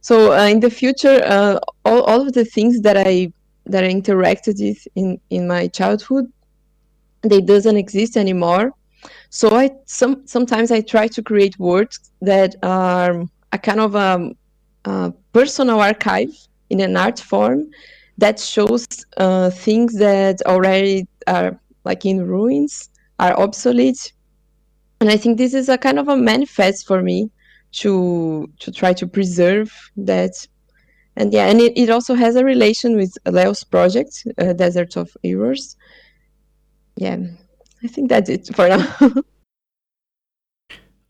So 0.00 0.32
uh, 0.32 0.46
in 0.46 0.60
the 0.60 0.70
future, 0.70 1.20
uh, 1.24 1.58
all, 1.84 2.02
all 2.02 2.20
of 2.22 2.32
the 2.32 2.44
things 2.44 2.80
that 2.82 2.96
I 2.96 3.32
that 3.66 3.84
I 3.84 3.88
interacted 3.88 4.60
with 4.60 4.86
in 4.94 5.20
in 5.30 5.46
my 5.46 5.68
childhood, 5.68 6.26
they 7.22 7.40
doesn't 7.40 7.76
exist 7.76 8.16
anymore. 8.16 8.72
So 9.30 9.50
I 9.50 9.70
some 9.86 10.26
sometimes 10.26 10.70
I 10.70 10.80
try 10.80 11.08
to 11.08 11.22
create 11.22 11.58
words 11.58 12.10
that 12.20 12.56
are 12.62 13.24
a 13.52 13.58
kind 13.58 13.80
of 13.80 13.94
a, 13.94 14.30
a 14.84 15.12
personal 15.32 15.80
archive 15.80 16.30
in 16.70 16.80
an 16.80 16.96
art 16.96 17.18
form 17.18 17.70
that 18.18 18.40
shows 18.40 18.86
uh, 19.18 19.50
things 19.50 19.94
that 19.98 20.42
already 20.46 21.06
are 21.26 21.58
like 21.84 22.04
in 22.04 22.26
ruins, 22.26 22.88
are 23.18 23.38
obsolete, 23.38 24.12
and 25.00 25.10
i 25.10 25.16
think 25.16 25.38
this 25.38 25.54
is 25.54 25.68
a 25.68 25.78
kind 25.78 25.98
of 25.98 26.08
a 26.08 26.16
manifest 26.16 26.86
for 26.86 27.02
me 27.02 27.30
to 27.72 28.50
to 28.60 28.70
try 28.72 28.92
to 28.92 29.06
preserve 29.06 29.72
that. 29.96 30.32
And 31.18 31.32
yeah 31.32 31.46
and 31.46 31.60
it, 31.60 31.72
it 31.76 31.88
also 31.88 32.14
has 32.14 32.36
a 32.36 32.44
relation 32.44 32.94
with 32.94 33.16
leo's 33.26 33.64
project 33.64 34.26
uh, 34.38 34.52
desert 34.52 34.96
of 34.96 35.08
errors. 35.24 35.76
Yeah 36.96 37.16
i 37.86 37.88
think 37.88 38.08
that's 38.08 38.28
it 38.28 38.48
for 38.54 38.68
now 38.68 38.84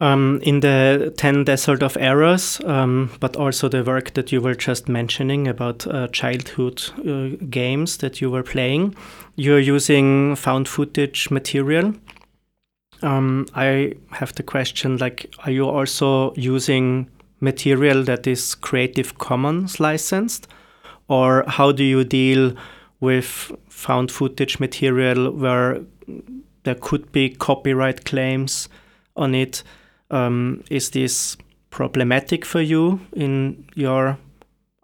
um, 0.01 0.41
in 0.43 0.61
the 0.61 1.15
10 1.17 1.45
desert 1.45 1.83
of 1.83 1.97
errors 1.97 2.61
um, 2.65 3.11
but 3.21 3.37
also 3.37 3.69
the 3.69 3.83
work 3.83 4.13
that 4.15 4.31
you 4.31 4.41
were 4.41 4.55
just 4.55 4.89
mentioning 4.89 5.49
about 5.49 5.87
uh, 5.87 6.09
childhood 6.09 6.83
uh, 7.07 7.29
games 7.49 7.97
that 7.99 8.21
you 8.21 8.31
were 8.31 8.43
playing 8.43 8.95
you're 9.37 9.59
using 9.59 10.37
found 10.37 10.69
footage 10.69 11.31
material 11.31 11.95
um, 13.03 13.47
I 13.55 13.95
have 14.13 14.35
the 14.35 14.43
question 14.43 14.97
like, 14.99 15.35
are 15.45 15.51
you 15.51 15.69
also 15.69 16.33
using 16.35 17.11
material 17.41 18.03
that 18.05 18.27
is 18.27 18.55
Creative 18.55 19.19
Commons 19.19 19.81
licensed? 19.81 20.49
Or 21.09 21.45
how 21.47 21.73
do 21.73 21.85
you 21.85 22.05
deal 22.05 22.55
with 23.01 23.53
found 23.69 24.11
footage 24.11 24.59
material 24.59 25.31
where 25.31 25.81
there 26.67 26.75
could 26.75 27.11
be 27.13 27.31
copyright 27.31 28.05
claims 28.05 28.69
on 29.17 29.35
it? 29.35 29.63
Um, 30.11 30.63
is 30.69 30.91
this 30.91 31.37
problematic 31.71 32.45
for 32.45 32.61
you 32.61 33.01
in 33.15 33.65
your 33.75 34.19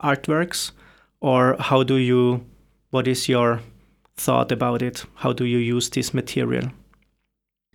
artworks? 0.02 0.70
Or 1.20 1.56
how 1.58 1.82
do 1.82 1.96
you, 1.96 2.44
what 2.90 3.06
is 3.06 3.28
your 3.28 3.60
thought 4.16 4.52
about 4.52 4.80
it? 4.80 5.04
How 5.16 5.32
do 5.32 5.44
you 5.44 5.58
use 5.58 5.90
this 5.90 6.14
material? 6.14 6.70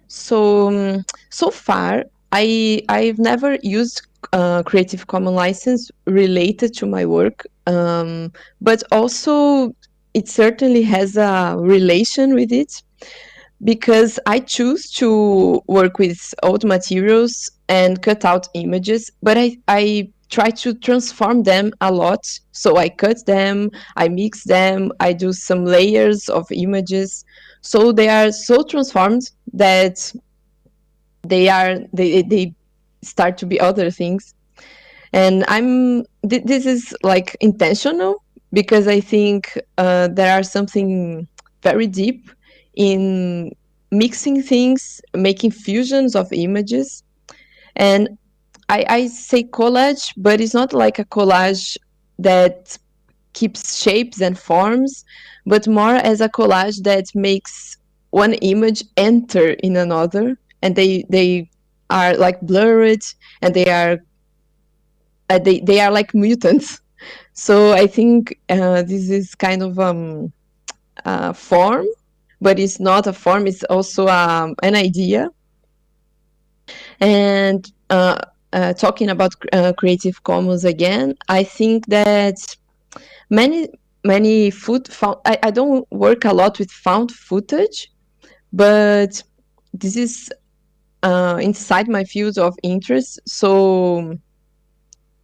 So 0.08 0.70
um, 0.70 1.06
so 1.30 1.52
far, 1.52 2.06
I 2.32 2.82
I've 2.88 3.20
never 3.20 3.58
used 3.62 4.08
uh, 4.32 4.64
Creative 4.64 5.06
Commons 5.08 5.36
license 5.36 5.92
related 6.06 6.74
to 6.76 6.86
my 6.86 7.06
work, 7.06 7.46
um, 7.66 8.32
but 8.62 8.84
also 8.92 9.76
it 10.14 10.30
certainly 10.30 10.84
has 10.84 11.18
a 11.18 11.56
relation 11.60 12.34
with 12.36 12.54
it 12.54 12.82
because 13.64 14.20
I 14.26 14.40
choose 14.40 14.92
to 14.94 15.62
work 15.68 15.98
with 16.00 16.34
old 16.44 16.64
materials 16.64 17.50
and 17.70 18.02
cut 18.02 18.24
out 18.26 18.48
images, 18.54 19.12
but 19.22 19.38
I, 19.38 19.58
I 19.68 20.12
try 20.30 20.50
to 20.50 20.74
transform 20.74 21.44
them 21.44 21.72
a 21.82 21.92
lot. 21.92 22.28
So 22.52 22.78
I 22.78 22.90
cut 22.90 23.26
them, 23.26 23.72
I 23.96 24.10
mix 24.10 24.44
them, 24.44 24.92
I 25.00 25.14
do 25.14 25.34
some 25.34 25.66
layers 25.66 26.30
of 26.30 26.46
images. 26.52 27.24
So 27.62 27.92
they 27.92 28.10
are 28.10 28.32
so 28.32 28.64
transformed 28.64 29.32
that 29.54 30.12
they 31.24 31.50
are 31.50 31.78
they 31.94 32.22
they 32.22 32.54
start 33.04 33.38
to 33.40 33.46
be 33.46 33.60
other 33.60 33.90
things. 33.92 34.34
And 35.14 35.46
I'm 35.48 36.04
th- 36.30 36.44
this 36.44 36.66
is 36.66 36.96
like 37.04 37.36
intentional 37.42 38.24
because 38.54 38.88
I 38.88 39.00
think 39.00 39.58
uh, 39.78 40.10
there 40.10 40.38
are 40.38 40.44
something 40.44 41.28
very 41.64 41.88
deep 41.88 42.30
in 42.78 43.52
mixing 43.92 44.42
things, 44.42 45.02
making 45.16 45.52
fusions 45.52 46.16
of 46.16 46.32
images. 46.32 47.04
And 47.76 48.18
I, 48.70 48.86
I 48.90 49.08
say 49.08 49.44
collage, 49.44 50.14
but 50.18 50.40
it's 50.40 50.54
not 50.54 50.74
like 50.74 51.00
a 51.00 51.06
collage 51.06 51.78
that 52.20 52.78
keeps 53.34 53.82
shapes 53.82 54.22
and 54.22 54.38
forms, 54.38 55.04
but 55.46 55.68
more 55.68 55.96
as 55.96 56.22
a 56.22 56.30
collage 56.30 56.84
that 56.84 57.06
makes 57.16 57.78
one 58.12 58.34
image 58.36 58.84
enter 58.98 59.50
in 59.64 59.76
another, 59.76 60.38
and 60.62 60.76
they 60.76 61.06
they 61.10 61.50
are 61.90 62.16
like 62.18 62.40
blurred, 62.42 63.04
and 63.42 63.54
they 63.54 63.68
are 63.70 64.00
uh, 65.30 65.40
they 65.40 65.60
they 65.62 65.80
are 65.80 65.92
like 65.92 66.14
mutants. 66.14 66.82
So 67.34 67.74
I 67.74 67.86
think 67.86 68.40
uh, 68.50 68.82
this 68.82 69.12
is 69.12 69.36
kind 69.36 69.62
of 69.62 69.78
um, 69.78 70.34
a 71.06 71.36
form, 71.36 71.86
but 72.42 72.60
it's 72.60 72.80
not 72.80 73.08
a 73.08 73.14
form. 73.14 73.48
It's 73.48 73.64
also 73.66 74.08
um, 74.08 74.56
an 74.64 74.76
idea. 74.76 75.30
And 77.00 77.70
uh, 77.90 78.20
uh, 78.54 78.74
talking 78.74 79.10
about 79.10 79.34
uh, 79.54 79.74
Creative 79.78 80.22
Commons 80.24 80.66
again, 80.66 81.16
I 81.30 81.44
think 81.44 81.88
that 81.88 82.36
many 83.30 83.70
many 84.04 84.50
food 84.50 84.88
found, 84.88 85.18
I, 85.26 85.38
I 85.44 85.52
don't 85.52 85.90
work 85.92 86.24
a 86.26 86.34
lot 86.34 86.60
with 86.60 86.72
found 86.72 87.12
footage, 87.12 87.92
but 88.54 89.22
this 89.74 89.98
is 89.98 90.32
uh, 91.04 91.38
inside 91.42 91.88
my 91.88 92.04
field 92.04 92.38
of 92.38 92.56
interest. 92.64 93.20
So 93.26 94.18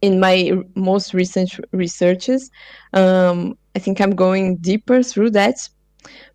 in 0.02 0.20
my 0.20 0.52
most 0.74 1.14
recent 1.14 1.58
researches, 1.72 2.50
um, 2.92 3.56
I 3.74 3.78
think 3.78 4.00
I'm 4.00 4.14
going 4.14 4.56
deeper 4.56 5.02
through 5.02 5.30
that. 5.30 5.56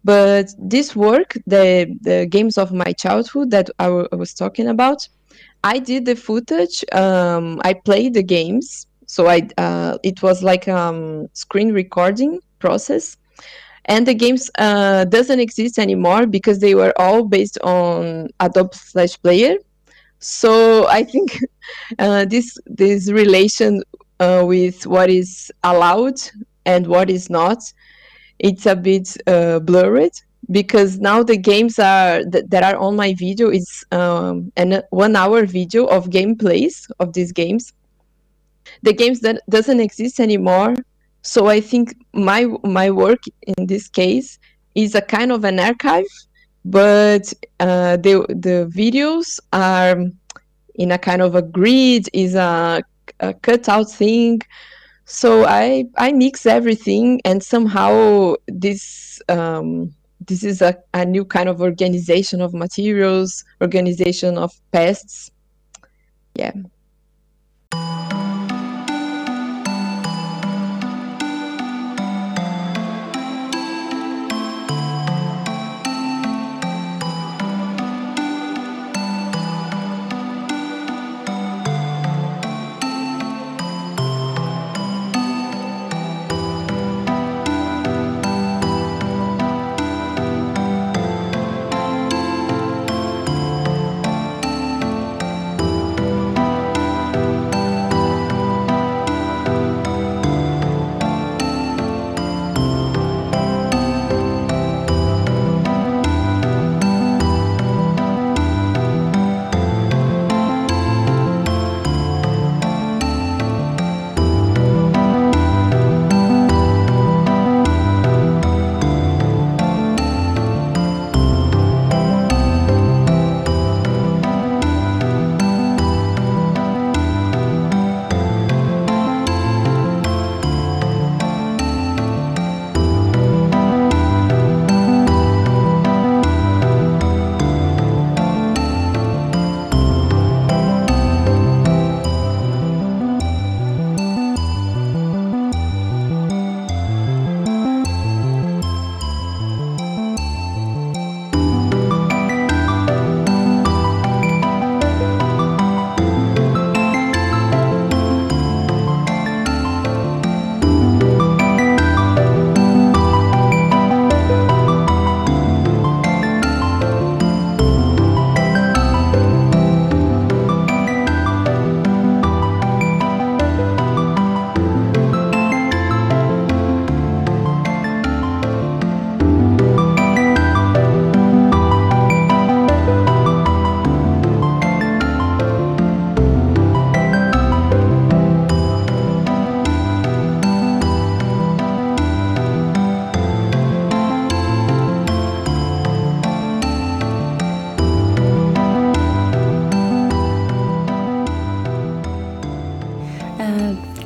But 0.03 0.51
this 0.58 0.95
work, 0.95 1.34
the 1.45 1.95
the 2.01 2.25
games 2.29 2.58
of 2.58 2.71
my 2.71 2.93
childhood 2.93 3.51
that 3.51 3.69
I, 3.79 3.89
was 3.89 4.34
talking 4.34 4.67
about, 4.67 5.08
I 5.63 5.79
did 5.79 6.05
the 6.05 6.15
footage. 6.15 6.84
Um, 6.93 7.60
I 7.63 7.73
played 7.73 8.13
the 8.13 8.23
games, 8.23 8.88
so 9.05 9.27
I 9.27 9.47
uh, 9.58 9.97
it 10.03 10.21
was 10.23 10.41
like 10.43 10.67
um 10.67 11.27
screen 11.34 11.73
recording 11.73 12.39
process, 12.60 13.17
and 13.86 14.08
the 14.08 14.13
games 14.13 14.49
uh, 14.58 15.05
doesn't 15.05 15.39
exist 15.39 15.77
anymore 15.79 16.25
because 16.27 16.60
they 16.60 16.75
were 16.75 16.93
all 16.97 17.25
based 17.25 17.58
on 17.60 18.29
Adobe 18.39 18.75
Flash 18.75 19.21
Player. 19.21 19.55
So 20.19 20.88
I 20.88 21.03
think 21.03 21.39
uh, 21.99 22.25
this 22.25 22.58
this 22.65 23.12
relation 23.12 23.84
uh, 24.19 24.43
with 24.45 24.86
what 24.86 25.10
is 25.10 25.51
allowed 25.63 26.19
and 26.65 26.88
what 26.88 27.10
is 27.10 27.29
not, 27.29 27.60
it's 28.39 28.65
a 28.65 28.75
bit 28.75 29.15
uh, 29.28 29.60
blurred 29.60 30.12
because 30.52 30.99
now 30.99 31.21
the 31.21 31.38
games 31.38 31.78
are 31.78 32.23
that, 32.25 32.49
that 32.49 32.63
are 32.63 32.78
on 32.78 32.95
my 32.95 33.13
video 33.13 33.49
is 33.49 33.86
um, 33.91 34.52
an 34.58 34.82
one 34.89 35.15
hour 35.15 35.45
video 35.45 35.86
of 35.86 36.10
gameplays 36.10 36.89
of 36.99 37.13
these 37.13 37.32
games. 37.32 37.73
The 38.84 38.93
games 38.93 39.19
that 39.21 39.41
doesn't 39.49 39.80
exist 39.80 40.19
anymore. 40.19 40.75
So 41.21 41.47
i 41.47 41.60
think 41.60 41.95
my 42.13 42.47
my 42.63 42.89
work 42.89 43.19
in 43.45 43.67
this 43.67 43.89
case 43.89 44.39
is 44.73 44.95
a 44.95 45.02
kind 45.02 45.32
of 45.32 45.43
an 45.43 45.60
archive 45.60 46.06
but 46.65 47.34
uh, 47.60 47.97
the 47.97 48.25
the 48.30 48.71
videos 48.73 49.39
are 49.52 49.97
in 50.75 50.91
a 50.91 50.97
kind 50.97 51.21
of 51.21 51.36
a 51.36 51.41
grid 51.41 52.08
is 52.13 52.36
a, 52.36 52.82
a 53.19 53.34
cutout 53.34 53.91
thing 53.91 54.39
so 55.10 55.43
i 55.45 55.84
i 55.98 56.12
mix 56.12 56.45
everything 56.45 57.19
and 57.26 57.43
somehow 57.43 58.36
this 58.48 59.22
um, 59.28 59.93
this 60.28 60.43
is 60.43 60.62
a, 60.62 60.78
a 60.93 61.06
new 61.06 61.26
kind 61.26 61.50
of 61.50 61.62
organization 61.62 62.41
of 62.41 62.54
materials, 62.54 63.43
organization 63.62 64.38
of 64.38 64.52
pests. 64.72 65.32
Yeah. 66.36 66.54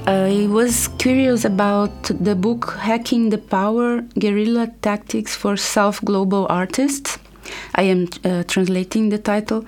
I 0.06 0.48
was 0.50 0.90
curious 0.98 1.46
about 1.46 2.04
the 2.04 2.36
book 2.36 2.72
Hacking 2.80 3.30
the 3.30 3.38
Power 3.38 4.02
Guerrilla 4.20 4.68
Tactics 4.82 5.36
for 5.36 5.56
South 5.58 6.04
Global 6.04 6.46
Artists. 6.50 7.18
I 7.76 7.84
am 7.84 8.08
uh, 8.24 8.44
translating 8.44 9.10
the 9.10 9.18
title. 9.18 9.66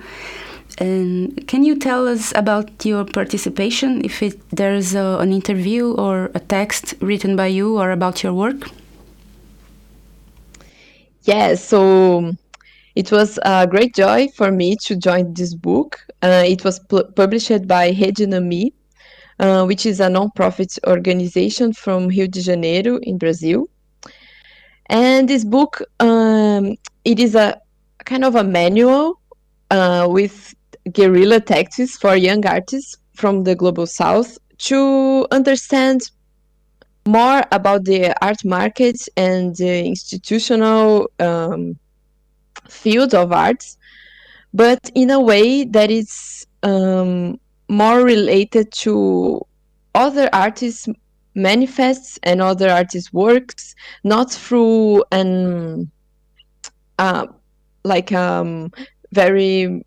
And 0.78 1.46
can 1.48 1.64
you 1.64 1.78
tell 1.78 2.06
us 2.06 2.32
about 2.34 2.84
your 2.84 3.04
participation? 3.04 4.04
If 4.04 4.22
it, 4.22 4.38
there's 4.50 4.94
a, 4.94 5.18
an 5.20 5.32
interview 5.32 5.92
or 5.92 6.30
a 6.34 6.40
text 6.40 6.94
written 7.00 7.34
by 7.34 7.46
you 7.46 7.78
or 7.78 7.90
about 7.90 8.22
your 8.22 8.34
work? 8.34 8.68
Yeah, 11.22 11.54
so 11.54 12.32
it 12.94 13.10
was 13.10 13.38
a 13.42 13.66
great 13.66 13.94
joy 13.94 14.28
for 14.36 14.52
me 14.52 14.76
to 14.84 14.96
join 14.96 15.32
this 15.34 15.54
book. 15.54 15.98
Uh, 16.22 16.44
it 16.46 16.62
was 16.62 16.78
published 16.78 17.66
by 17.66 17.88
Rede 17.88 18.28
Nami, 18.28 18.72
uh, 19.38 19.64
which 19.64 19.86
is 19.86 20.00
a 20.00 20.08
non-profit 20.08 20.78
organization 20.86 21.72
from 21.72 22.08
Rio 22.08 22.26
de 22.26 22.40
Janeiro 22.40 22.98
in 22.98 23.18
Brazil. 23.18 23.68
And 24.88 25.28
this 25.28 25.44
book, 25.44 25.82
um, 26.00 26.76
it 27.04 27.18
is 27.18 27.34
a 27.34 27.60
kind 28.04 28.24
of 28.24 28.36
a 28.36 28.44
manual 28.44 29.20
uh, 29.70 30.06
with 30.08 30.54
guerrilla 30.92 31.40
tactics 31.40 31.96
for 31.96 32.14
young 32.16 32.46
artists 32.46 32.96
from 33.14 33.44
the 33.44 33.54
global 33.54 33.86
south 33.86 34.38
to 34.58 35.26
understand 35.32 36.00
more 37.06 37.42
about 37.52 37.84
the 37.84 38.14
art 38.24 38.44
market 38.44 38.96
and 39.16 39.56
the 39.56 39.84
institutional 39.84 41.10
um, 41.20 41.78
field 42.68 43.14
of 43.14 43.32
arts, 43.32 43.76
but 44.52 44.90
in 44.94 45.10
a 45.10 45.20
way 45.20 45.64
that 45.64 45.90
is 45.90 46.46
um, 46.62 47.38
more 47.68 48.02
related 48.02 48.72
to 48.72 49.40
other 49.94 50.28
artists' 50.32 50.88
manifests 51.34 52.18
and 52.22 52.40
other 52.40 52.70
artists' 52.70 53.12
works, 53.12 53.74
not 54.04 54.32
through 54.32 55.04
an 55.12 55.90
uh, 56.98 57.26
like 57.84 58.12
um 58.12 58.70
very 59.12 59.84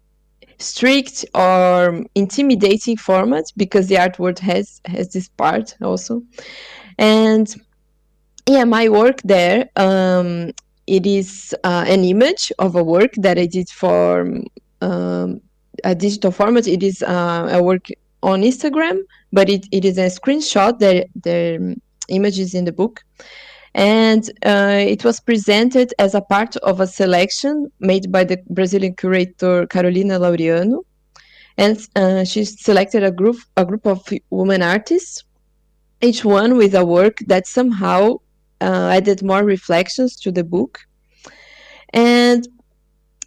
strict 0.59 1.25
or 1.33 2.03
intimidating 2.15 2.97
format 2.97 3.45
because 3.57 3.87
the 3.87 3.97
art 3.97 4.19
world 4.19 4.39
has 4.39 4.81
has 4.85 5.11
this 5.13 5.29
part 5.29 5.75
also. 5.81 6.21
And 6.97 7.53
yeah 8.49 8.63
my 8.63 8.89
work 8.89 9.21
there 9.23 9.69
um 9.75 10.51
it 10.87 11.05
is 11.05 11.55
uh, 11.63 11.85
an 11.87 12.03
image 12.03 12.51
of 12.57 12.75
a 12.75 12.83
work 12.83 13.11
that 13.17 13.37
i 13.37 13.45
did 13.45 13.69
for 13.69 14.27
um, 14.81 15.39
a 15.83 15.95
digital 15.95 16.31
format. 16.31 16.67
It 16.67 16.83
is 16.83 17.01
uh, 17.03 17.49
a 17.51 17.63
work 17.63 17.87
on 18.21 18.41
instagram 18.41 18.99
but 19.31 19.49
it, 19.49 19.65
it 19.71 19.85
is 19.85 19.97
a 19.97 20.07
screenshot 20.07 20.79
that 20.79 21.07
the 21.23 21.75
image 22.09 22.39
is 22.39 22.53
in 22.53 22.65
the 22.65 22.71
book. 22.71 23.03
And 23.75 24.29
uh, 24.43 24.79
it 24.79 25.03
was 25.03 25.19
presented 25.19 25.93
as 25.99 26.15
a 26.15 26.21
part 26.21 26.55
of 26.57 26.79
a 26.79 26.87
selection 26.87 27.71
made 27.79 28.11
by 28.11 28.23
the 28.23 28.41
Brazilian 28.49 28.95
curator 28.95 29.67
Carolina 29.67 30.19
Laureano, 30.19 30.83
and 31.57 31.79
uh, 31.95 32.23
she 32.23 32.45
selected 32.45 33.03
a 33.03 33.11
group 33.11 33.37
a 33.57 33.65
group 33.65 33.85
of 33.85 34.03
women 34.31 34.63
artists, 34.63 35.23
each 36.01 36.25
one 36.25 36.57
with 36.57 36.73
a 36.73 36.83
work 36.83 37.19
that 37.27 37.45
somehow 37.45 38.15
uh, 38.59 38.89
added 38.91 39.21
more 39.21 39.43
reflections 39.43 40.15
to 40.15 40.31
the 40.31 40.43
book, 40.43 40.79
and 41.93 42.47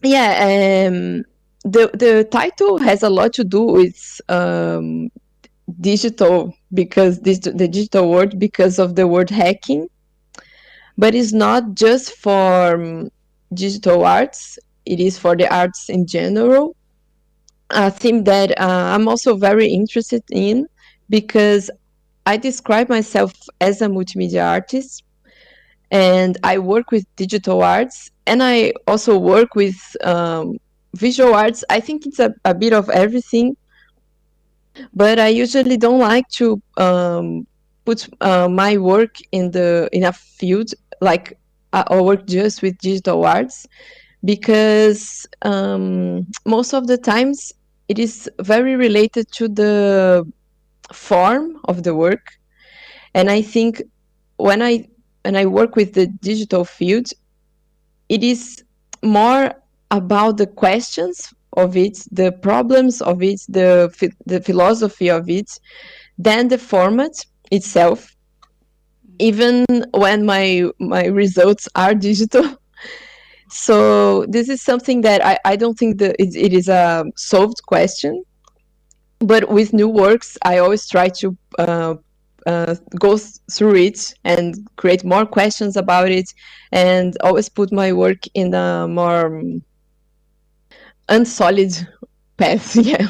yeah, 0.03 0.89
um, 0.89 1.23
the 1.65 1.91
the 1.95 2.25
title 2.31 2.79
has 2.79 3.03
a 3.03 3.11
lot 3.11 3.33
to 3.35 3.45
do 3.45 3.63
with 3.63 4.21
um, 4.29 5.11
digital 5.81 6.55
because 6.75 7.21
this 7.21 7.39
the 7.39 7.69
digital 7.69 8.11
world 8.11 8.39
because 8.39 8.79
of 8.79 8.97
the 8.97 9.07
word 9.07 9.31
hacking. 9.31 9.89
But 10.99 11.15
it's 11.15 11.33
not 11.33 11.75
just 11.75 12.17
for 12.17 12.75
um, 12.75 13.11
digital 13.55 14.05
arts. 14.05 14.59
It 14.85 15.01
is 15.01 15.19
for 15.19 15.37
the 15.37 15.53
arts 15.55 15.89
in 15.89 16.07
general. 16.07 16.77
A 17.71 17.91
theme 17.91 18.25
that 18.25 18.51
uh, 18.61 18.93
i'm 18.95 19.09
also 19.09 19.35
very 19.35 19.67
interested 19.67 20.23
in 20.31 20.67
because 21.09 21.71
i 22.27 22.37
describe 22.37 22.91
myself 22.91 23.33
as 23.63 23.81
a 23.81 23.87
multimedia 23.87 24.45
artist 24.47 25.05
and 25.91 26.37
i 26.43 26.59
work 26.59 26.91
with 26.91 27.07
digital 27.17 27.63
arts 27.63 28.11
and 28.27 28.43
i 28.43 28.75
also 28.87 29.17
work 29.19 29.55
with 29.55 29.77
um, 30.05 30.59
visual 30.95 31.35
arts 31.35 31.65
i 31.71 31.81
think 31.81 32.07
it's 32.07 32.19
a, 32.19 32.35
a 32.45 32.55
bit 32.55 32.73
of 32.73 32.89
everything. 32.91 33.57
But 34.95 35.19
i 35.19 35.29
usually 35.29 35.77
don't 35.77 35.99
like 36.01 36.29
to 36.39 36.61
um, 36.77 37.47
put 37.85 38.09
uh, 38.21 38.49
my 38.49 38.77
work 38.79 39.17
in 39.33 39.51
the 39.51 39.89
in 39.93 40.05
a 40.05 40.13
field 40.13 40.71
like 41.01 41.39
I 41.73 42.01
work 42.01 42.27
just 42.27 42.63
with 42.63 42.77
digital 42.79 43.25
arts 43.25 43.67
because 44.25 45.27
um, 45.43 46.27
most 46.45 46.75
of 46.75 46.87
the 46.87 46.99
times 46.99 47.53
it 47.89 47.99
is 47.99 48.29
very 48.41 48.77
related 48.77 49.31
to 49.33 49.49
the 49.49 50.25
form 50.93 51.59
of 51.65 51.83
the 51.83 51.95
work. 51.95 52.27
And 53.15 53.31
i 53.31 53.43
think 53.43 53.83
when 54.37 54.63
i 54.63 54.89
when 55.25 55.37
i 55.37 55.47
work 55.47 55.77
with 55.77 55.95
the 55.95 56.07
digital 56.07 56.65
field 56.65 57.07
it 58.09 58.23
is 58.23 58.63
more 59.03 59.53
about 59.93 60.39
the 60.39 60.47
questions 60.47 61.33
of 61.59 61.77
it 61.77 61.99
the 62.11 62.33
problems 62.33 63.03
of 63.03 63.23
it 63.23 63.41
the 63.49 63.71
the 64.27 64.41
philosophy 64.41 65.09
of 65.11 65.29
it 65.29 65.51
than 66.19 66.49
the 66.49 66.59
format 66.59 67.13
itself. 67.51 68.17
Even 69.19 69.65
when 69.93 70.25
my 70.27 70.65
my 70.81 71.05
results 71.07 71.69
are 71.77 71.95
digital. 71.95 72.45
So 73.55 74.25
this 74.31 74.49
is 74.49 74.63
something 74.63 75.03
that 75.03 75.23
i, 75.23 75.37
I 75.45 75.57
don't 75.57 75.79
think 75.79 75.99
that 75.99 76.17
it, 76.19 76.35
it 76.35 76.55
is 76.55 76.69
a 76.69 77.05
solved 77.17 77.61
question. 77.67 78.25
But 79.19 79.51
with 79.51 79.75
new 79.75 79.89
works 79.89 80.39
i 80.43 80.57
always 80.57 80.89
try 80.89 81.11
to 81.21 81.37
uh, 81.59 81.95
uh, 82.47 82.77
go 82.99 83.19
through 83.53 83.77
it 83.77 84.15
and 84.25 84.55
create 84.77 85.05
more 85.05 85.27
questions 85.27 85.77
about 85.77 86.11
it 86.11 86.33
and 86.73 87.15
always 87.21 87.51
put 87.51 87.71
my 87.73 87.93
work 87.93 88.23
in 88.33 88.55
a 88.55 88.89
more 88.89 89.27
um, 89.27 89.63
unsolid 91.13 91.87
path 92.37 92.77
yeah 92.91 93.09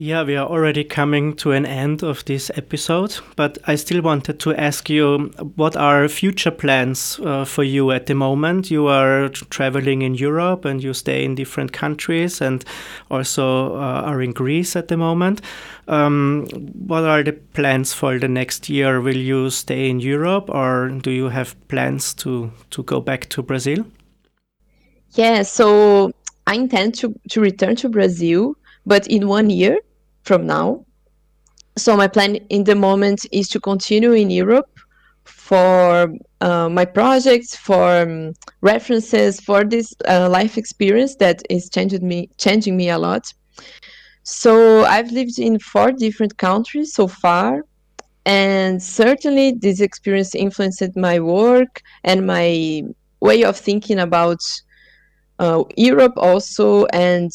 yeah, 0.00 0.22
we 0.22 0.36
are 0.36 0.46
already 0.46 0.84
coming 0.84 1.34
to 1.38 1.50
an 1.50 1.66
end 1.66 2.04
of 2.04 2.24
this 2.24 2.52
episode, 2.54 3.18
but 3.34 3.58
I 3.66 3.74
still 3.74 4.00
wanted 4.00 4.38
to 4.38 4.54
ask 4.54 4.88
you 4.88 5.32
what 5.56 5.74
are 5.74 6.06
future 6.06 6.52
plans 6.52 7.18
uh, 7.18 7.44
for 7.44 7.64
you 7.64 7.90
at 7.90 8.06
the 8.06 8.14
moment? 8.14 8.70
You 8.70 8.86
are 8.86 9.28
traveling 9.28 10.02
in 10.02 10.14
Europe 10.14 10.64
and 10.64 10.80
you 10.80 10.94
stay 10.94 11.24
in 11.24 11.34
different 11.34 11.72
countries 11.72 12.40
and 12.40 12.64
also 13.10 13.74
uh, 13.74 14.02
are 14.04 14.22
in 14.22 14.30
Greece 14.30 14.76
at 14.76 14.86
the 14.86 14.96
moment. 14.96 15.40
Um, 15.88 16.46
what 16.86 17.02
are 17.02 17.24
the 17.24 17.32
plans 17.32 17.92
for 17.92 18.20
the 18.20 18.28
next 18.28 18.68
year? 18.68 19.00
Will 19.00 19.16
you 19.16 19.50
stay 19.50 19.90
in 19.90 19.98
Europe 19.98 20.48
or 20.48 20.90
do 20.90 21.10
you 21.10 21.28
have 21.30 21.56
plans 21.66 22.14
to, 22.22 22.52
to 22.70 22.84
go 22.84 23.00
back 23.00 23.28
to 23.30 23.42
Brazil? 23.42 23.84
Yeah, 25.14 25.42
so 25.42 26.12
I 26.48 26.54
intend 26.54 26.94
to, 26.94 27.14
to 27.28 27.42
return 27.42 27.76
to 27.76 27.90
Brazil, 27.90 28.54
but 28.86 29.06
in 29.06 29.28
one 29.28 29.50
year 29.50 29.78
from 30.22 30.46
now. 30.46 30.86
So 31.76 31.94
my 31.94 32.08
plan 32.08 32.36
in 32.48 32.64
the 32.64 32.74
moment 32.74 33.26
is 33.32 33.48
to 33.50 33.60
continue 33.60 34.12
in 34.12 34.30
Europe 34.30 34.70
for 35.24 36.10
uh, 36.40 36.70
my 36.70 36.86
projects, 36.86 37.54
for 37.54 37.98
um, 37.98 38.32
references, 38.62 39.40
for 39.40 39.62
this 39.62 39.92
uh, 40.08 40.30
life 40.30 40.56
experience 40.56 41.16
that 41.16 41.42
is 41.50 41.68
changing 41.68 42.08
me, 42.08 42.30
changing 42.38 42.78
me 42.78 42.88
a 42.88 42.98
lot. 42.98 43.30
So 44.22 44.84
I've 44.86 45.12
lived 45.12 45.38
in 45.38 45.58
four 45.58 45.92
different 45.92 46.38
countries 46.38 46.94
so 46.94 47.08
far, 47.08 47.62
and 48.24 48.82
certainly 48.82 49.52
this 49.52 49.80
experience 49.80 50.34
influenced 50.34 50.96
my 50.96 51.20
work 51.20 51.82
and 52.04 52.26
my 52.26 52.84
way 53.20 53.44
of 53.44 53.58
thinking 53.58 53.98
about 53.98 54.40
uh, 55.38 55.64
Europe 55.76 56.14
also, 56.16 56.86
and 56.86 57.30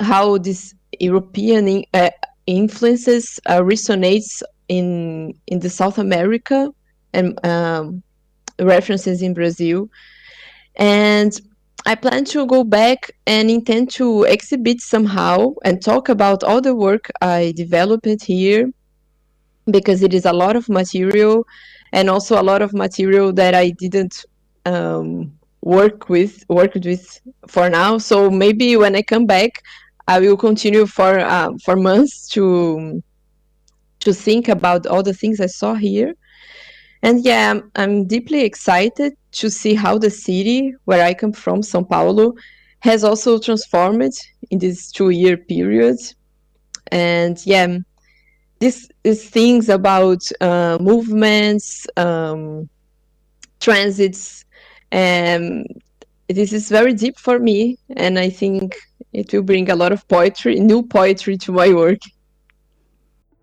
how 0.00 0.38
this 0.38 0.74
European 1.00 1.84
uh, 1.94 2.10
influences 2.46 3.38
uh, 3.46 3.60
resonates 3.60 4.42
in 4.68 5.34
in 5.46 5.60
the 5.60 5.70
South 5.70 5.98
America 5.98 6.70
and 7.12 7.44
um, 7.44 8.02
references 8.58 9.22
in 9.22 9.34
Brazil, 9.34 9.88
and 10.76 11.40
I 11.86 11.94
plan 11.94 12.24
to 12.26 12.46
go 12.46 12.64
back 12.64 13.12
and 13.26 13.50
intend 13.50 13.90
to 13.92 14.24
exhibit 14.24 14.80
somehow 14.80 15.54
and 15.64 15.82
talk 15.82 16.08
about 16.08 16.44
all 16.44 16.60
the 16.60 16.74
work 16.74 17.10
I 17.22 17.52
developed 17.56 18.24
here 18.24 18.70
because 19.70 20.02
it 20.02 20.12
is 20.12 20.26
a 20.26 20.32
lot 20.32 20.56
of 20.56 20.68
material 20.68 21.46
and 21.92 22.10
also 22.10 22.40
a 22.40 22.44
lot 22.44 22.62
of 22.62 22.74
material 22.74 23.32
that 23.34 23.54
I 23.54 23.70
didn't 23.70 24.24
um, 24.66 25.37
work 25.62 26.08
with 26.08 26.44
worked 26.48 26.84
with 26.84 27.20
for 27.48 27.68
now. 27.68 27.98
So 27.98 28.30
maybe 28.30 28.76
when 28.76 28.94
I 28.96 29.02
come 29.02 29.26
back, 29.26 29.62
I 30.06 30.20
will 30.20 30.36
continue 30.36 30.86
for 30.86 31.18
uh, 31.18 31.50
for 31.64 31.76
months 31.76 32.28
to 32.30 33.02
to 34.00 34.12
think 34.12 34.48
about 34.48 34.86
all 34.86 35.02
the 35.02 35.14
things 35.14 35.40
I 35.40 35.46
saw 35.46 35.74
here. 35.74 36.14
And 37.02 37.24
yeah, 37.24 37.50
I'm, 37.50 37.70
I'm 37.76 38.06
deeply 38.06 38.42
excited 38.42 39.16
to 39.32 39.50
see 39.50 39.74
how 39.74 39.98
the 39.98 40.10
city 40.10 40.74
where 40.84 41.04
I 41.04 41.14
come 41.14 41.32
from, 41.32 41.62
Sao 41.62 41.82
Paulo, 41.82 42.34
has 42.80 43.04
also 43.04 43.38
transformed 43.38 44.12
in 44.50 44.58
this 44.58 44.90
two 44.90 45.10
year 45.10 45.36
period. 45.36 45.96
And 46.90 47.44
yeah, 47.44 47.78
this 48.58 48.88
these 49.02 49.28
things 49.28 49.68
about 49.68 50.22
uh, 50.40 50.78
movements, 50.80 51.86
um, 51.96 52.68
transits, 53.60 54.44
um, 54.92 55.64
this 56.28 56.52
is 56.52 56.68
very 56.68 56.94
deep 56.94 57.18
for 57.18 57.38
me, 57.38 57.78
and 57.96 58.18
I 58.18 58.30
think 58.30 58.76
it 59.12 59.32
will 59.32 59.42
bring 59.42 59.70
a 59.70 59.76
lot 59.76 59.92
of 59.92 60.06
poetry, 60.08 60.60
new 60.60 60.82
poetry 60.82 61.36
to 61.38 61.52
my 61.52 61.72
work. 61.72 62.00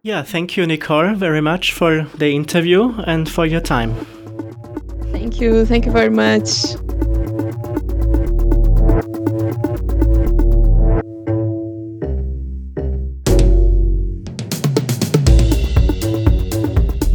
Yeah, 0.04 0.22
thank 0.22 0.56
you, 0.56 0.68
Nicole, 0.68 1.16
very 1.16 1.42
much 1.42 1.74
for 1.74 2.04
the 2.18 2.36
interview 2.36 2.94
and 3.08 3.28
for 3.28 3.46
your 3.46 3.62
time. 3.62 3.96
Thank 5.12 5.42
you. 5.42 5.66
Thank 5.66 5.88
you 5.88 5.92
very 5.92 6.12
much. 6.12 6.76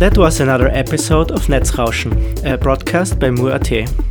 That 0.01 0.17
was 0.17 0.41
another 0.41 0.69
episode 0.69 1.31
of 1.31 1.47
Netzrauschen, 1.47 2.45
a 2.45 2.57
broadcast 2.57 3.19
by 3.21 3.31
Mur.at. 3.31 4.10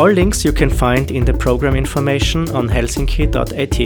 All 0.00 0.10
links 0.10 0.44
you 0.46 0.52
can 0.52 0.70
find 0.70 1.10
in 1.10 1.26
the 1.26 1.34
program 1.34 1.76
information 1.76 2.48
on 2.56 2.70
helsinki.at. 2.70 3.78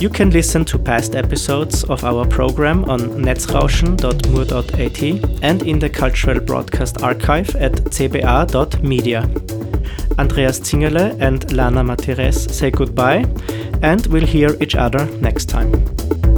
You 0.00 0.08
can 0.08 0.30
listen 0.30 0.64
to 0.66 0.78
past 0.78 1.16
episodes 1.16 1.82
of 1.82 2.04
our 2.04 2.24
program 2.24 2.84
on 2.84 3.00
netzrauschen.mur.at 3.00 5.02
and 5.42 5.62
in 5.64 5.80
the 5.80 5.90
Cultural 5.90 6.38
Broadcast 6.38 7.02
Archive 7.02 7.56
at 7.56 7.72
cba.media. 7.72 9.22
Andreas 10.20 10.60
Zingerle 10.60 11.20
and 11.20 11.52
Lana 11.52 11.82
Martires 11.82 12.48
say 12.52 12.70
goodbye, 12.70 13.26
and 13.82 14.06
we'll 14.06 14.24
hear 14.24 14.56
each 14.60 14.76
other 14.76 15.06
next 15.20 15.46
time. 15.46 16.31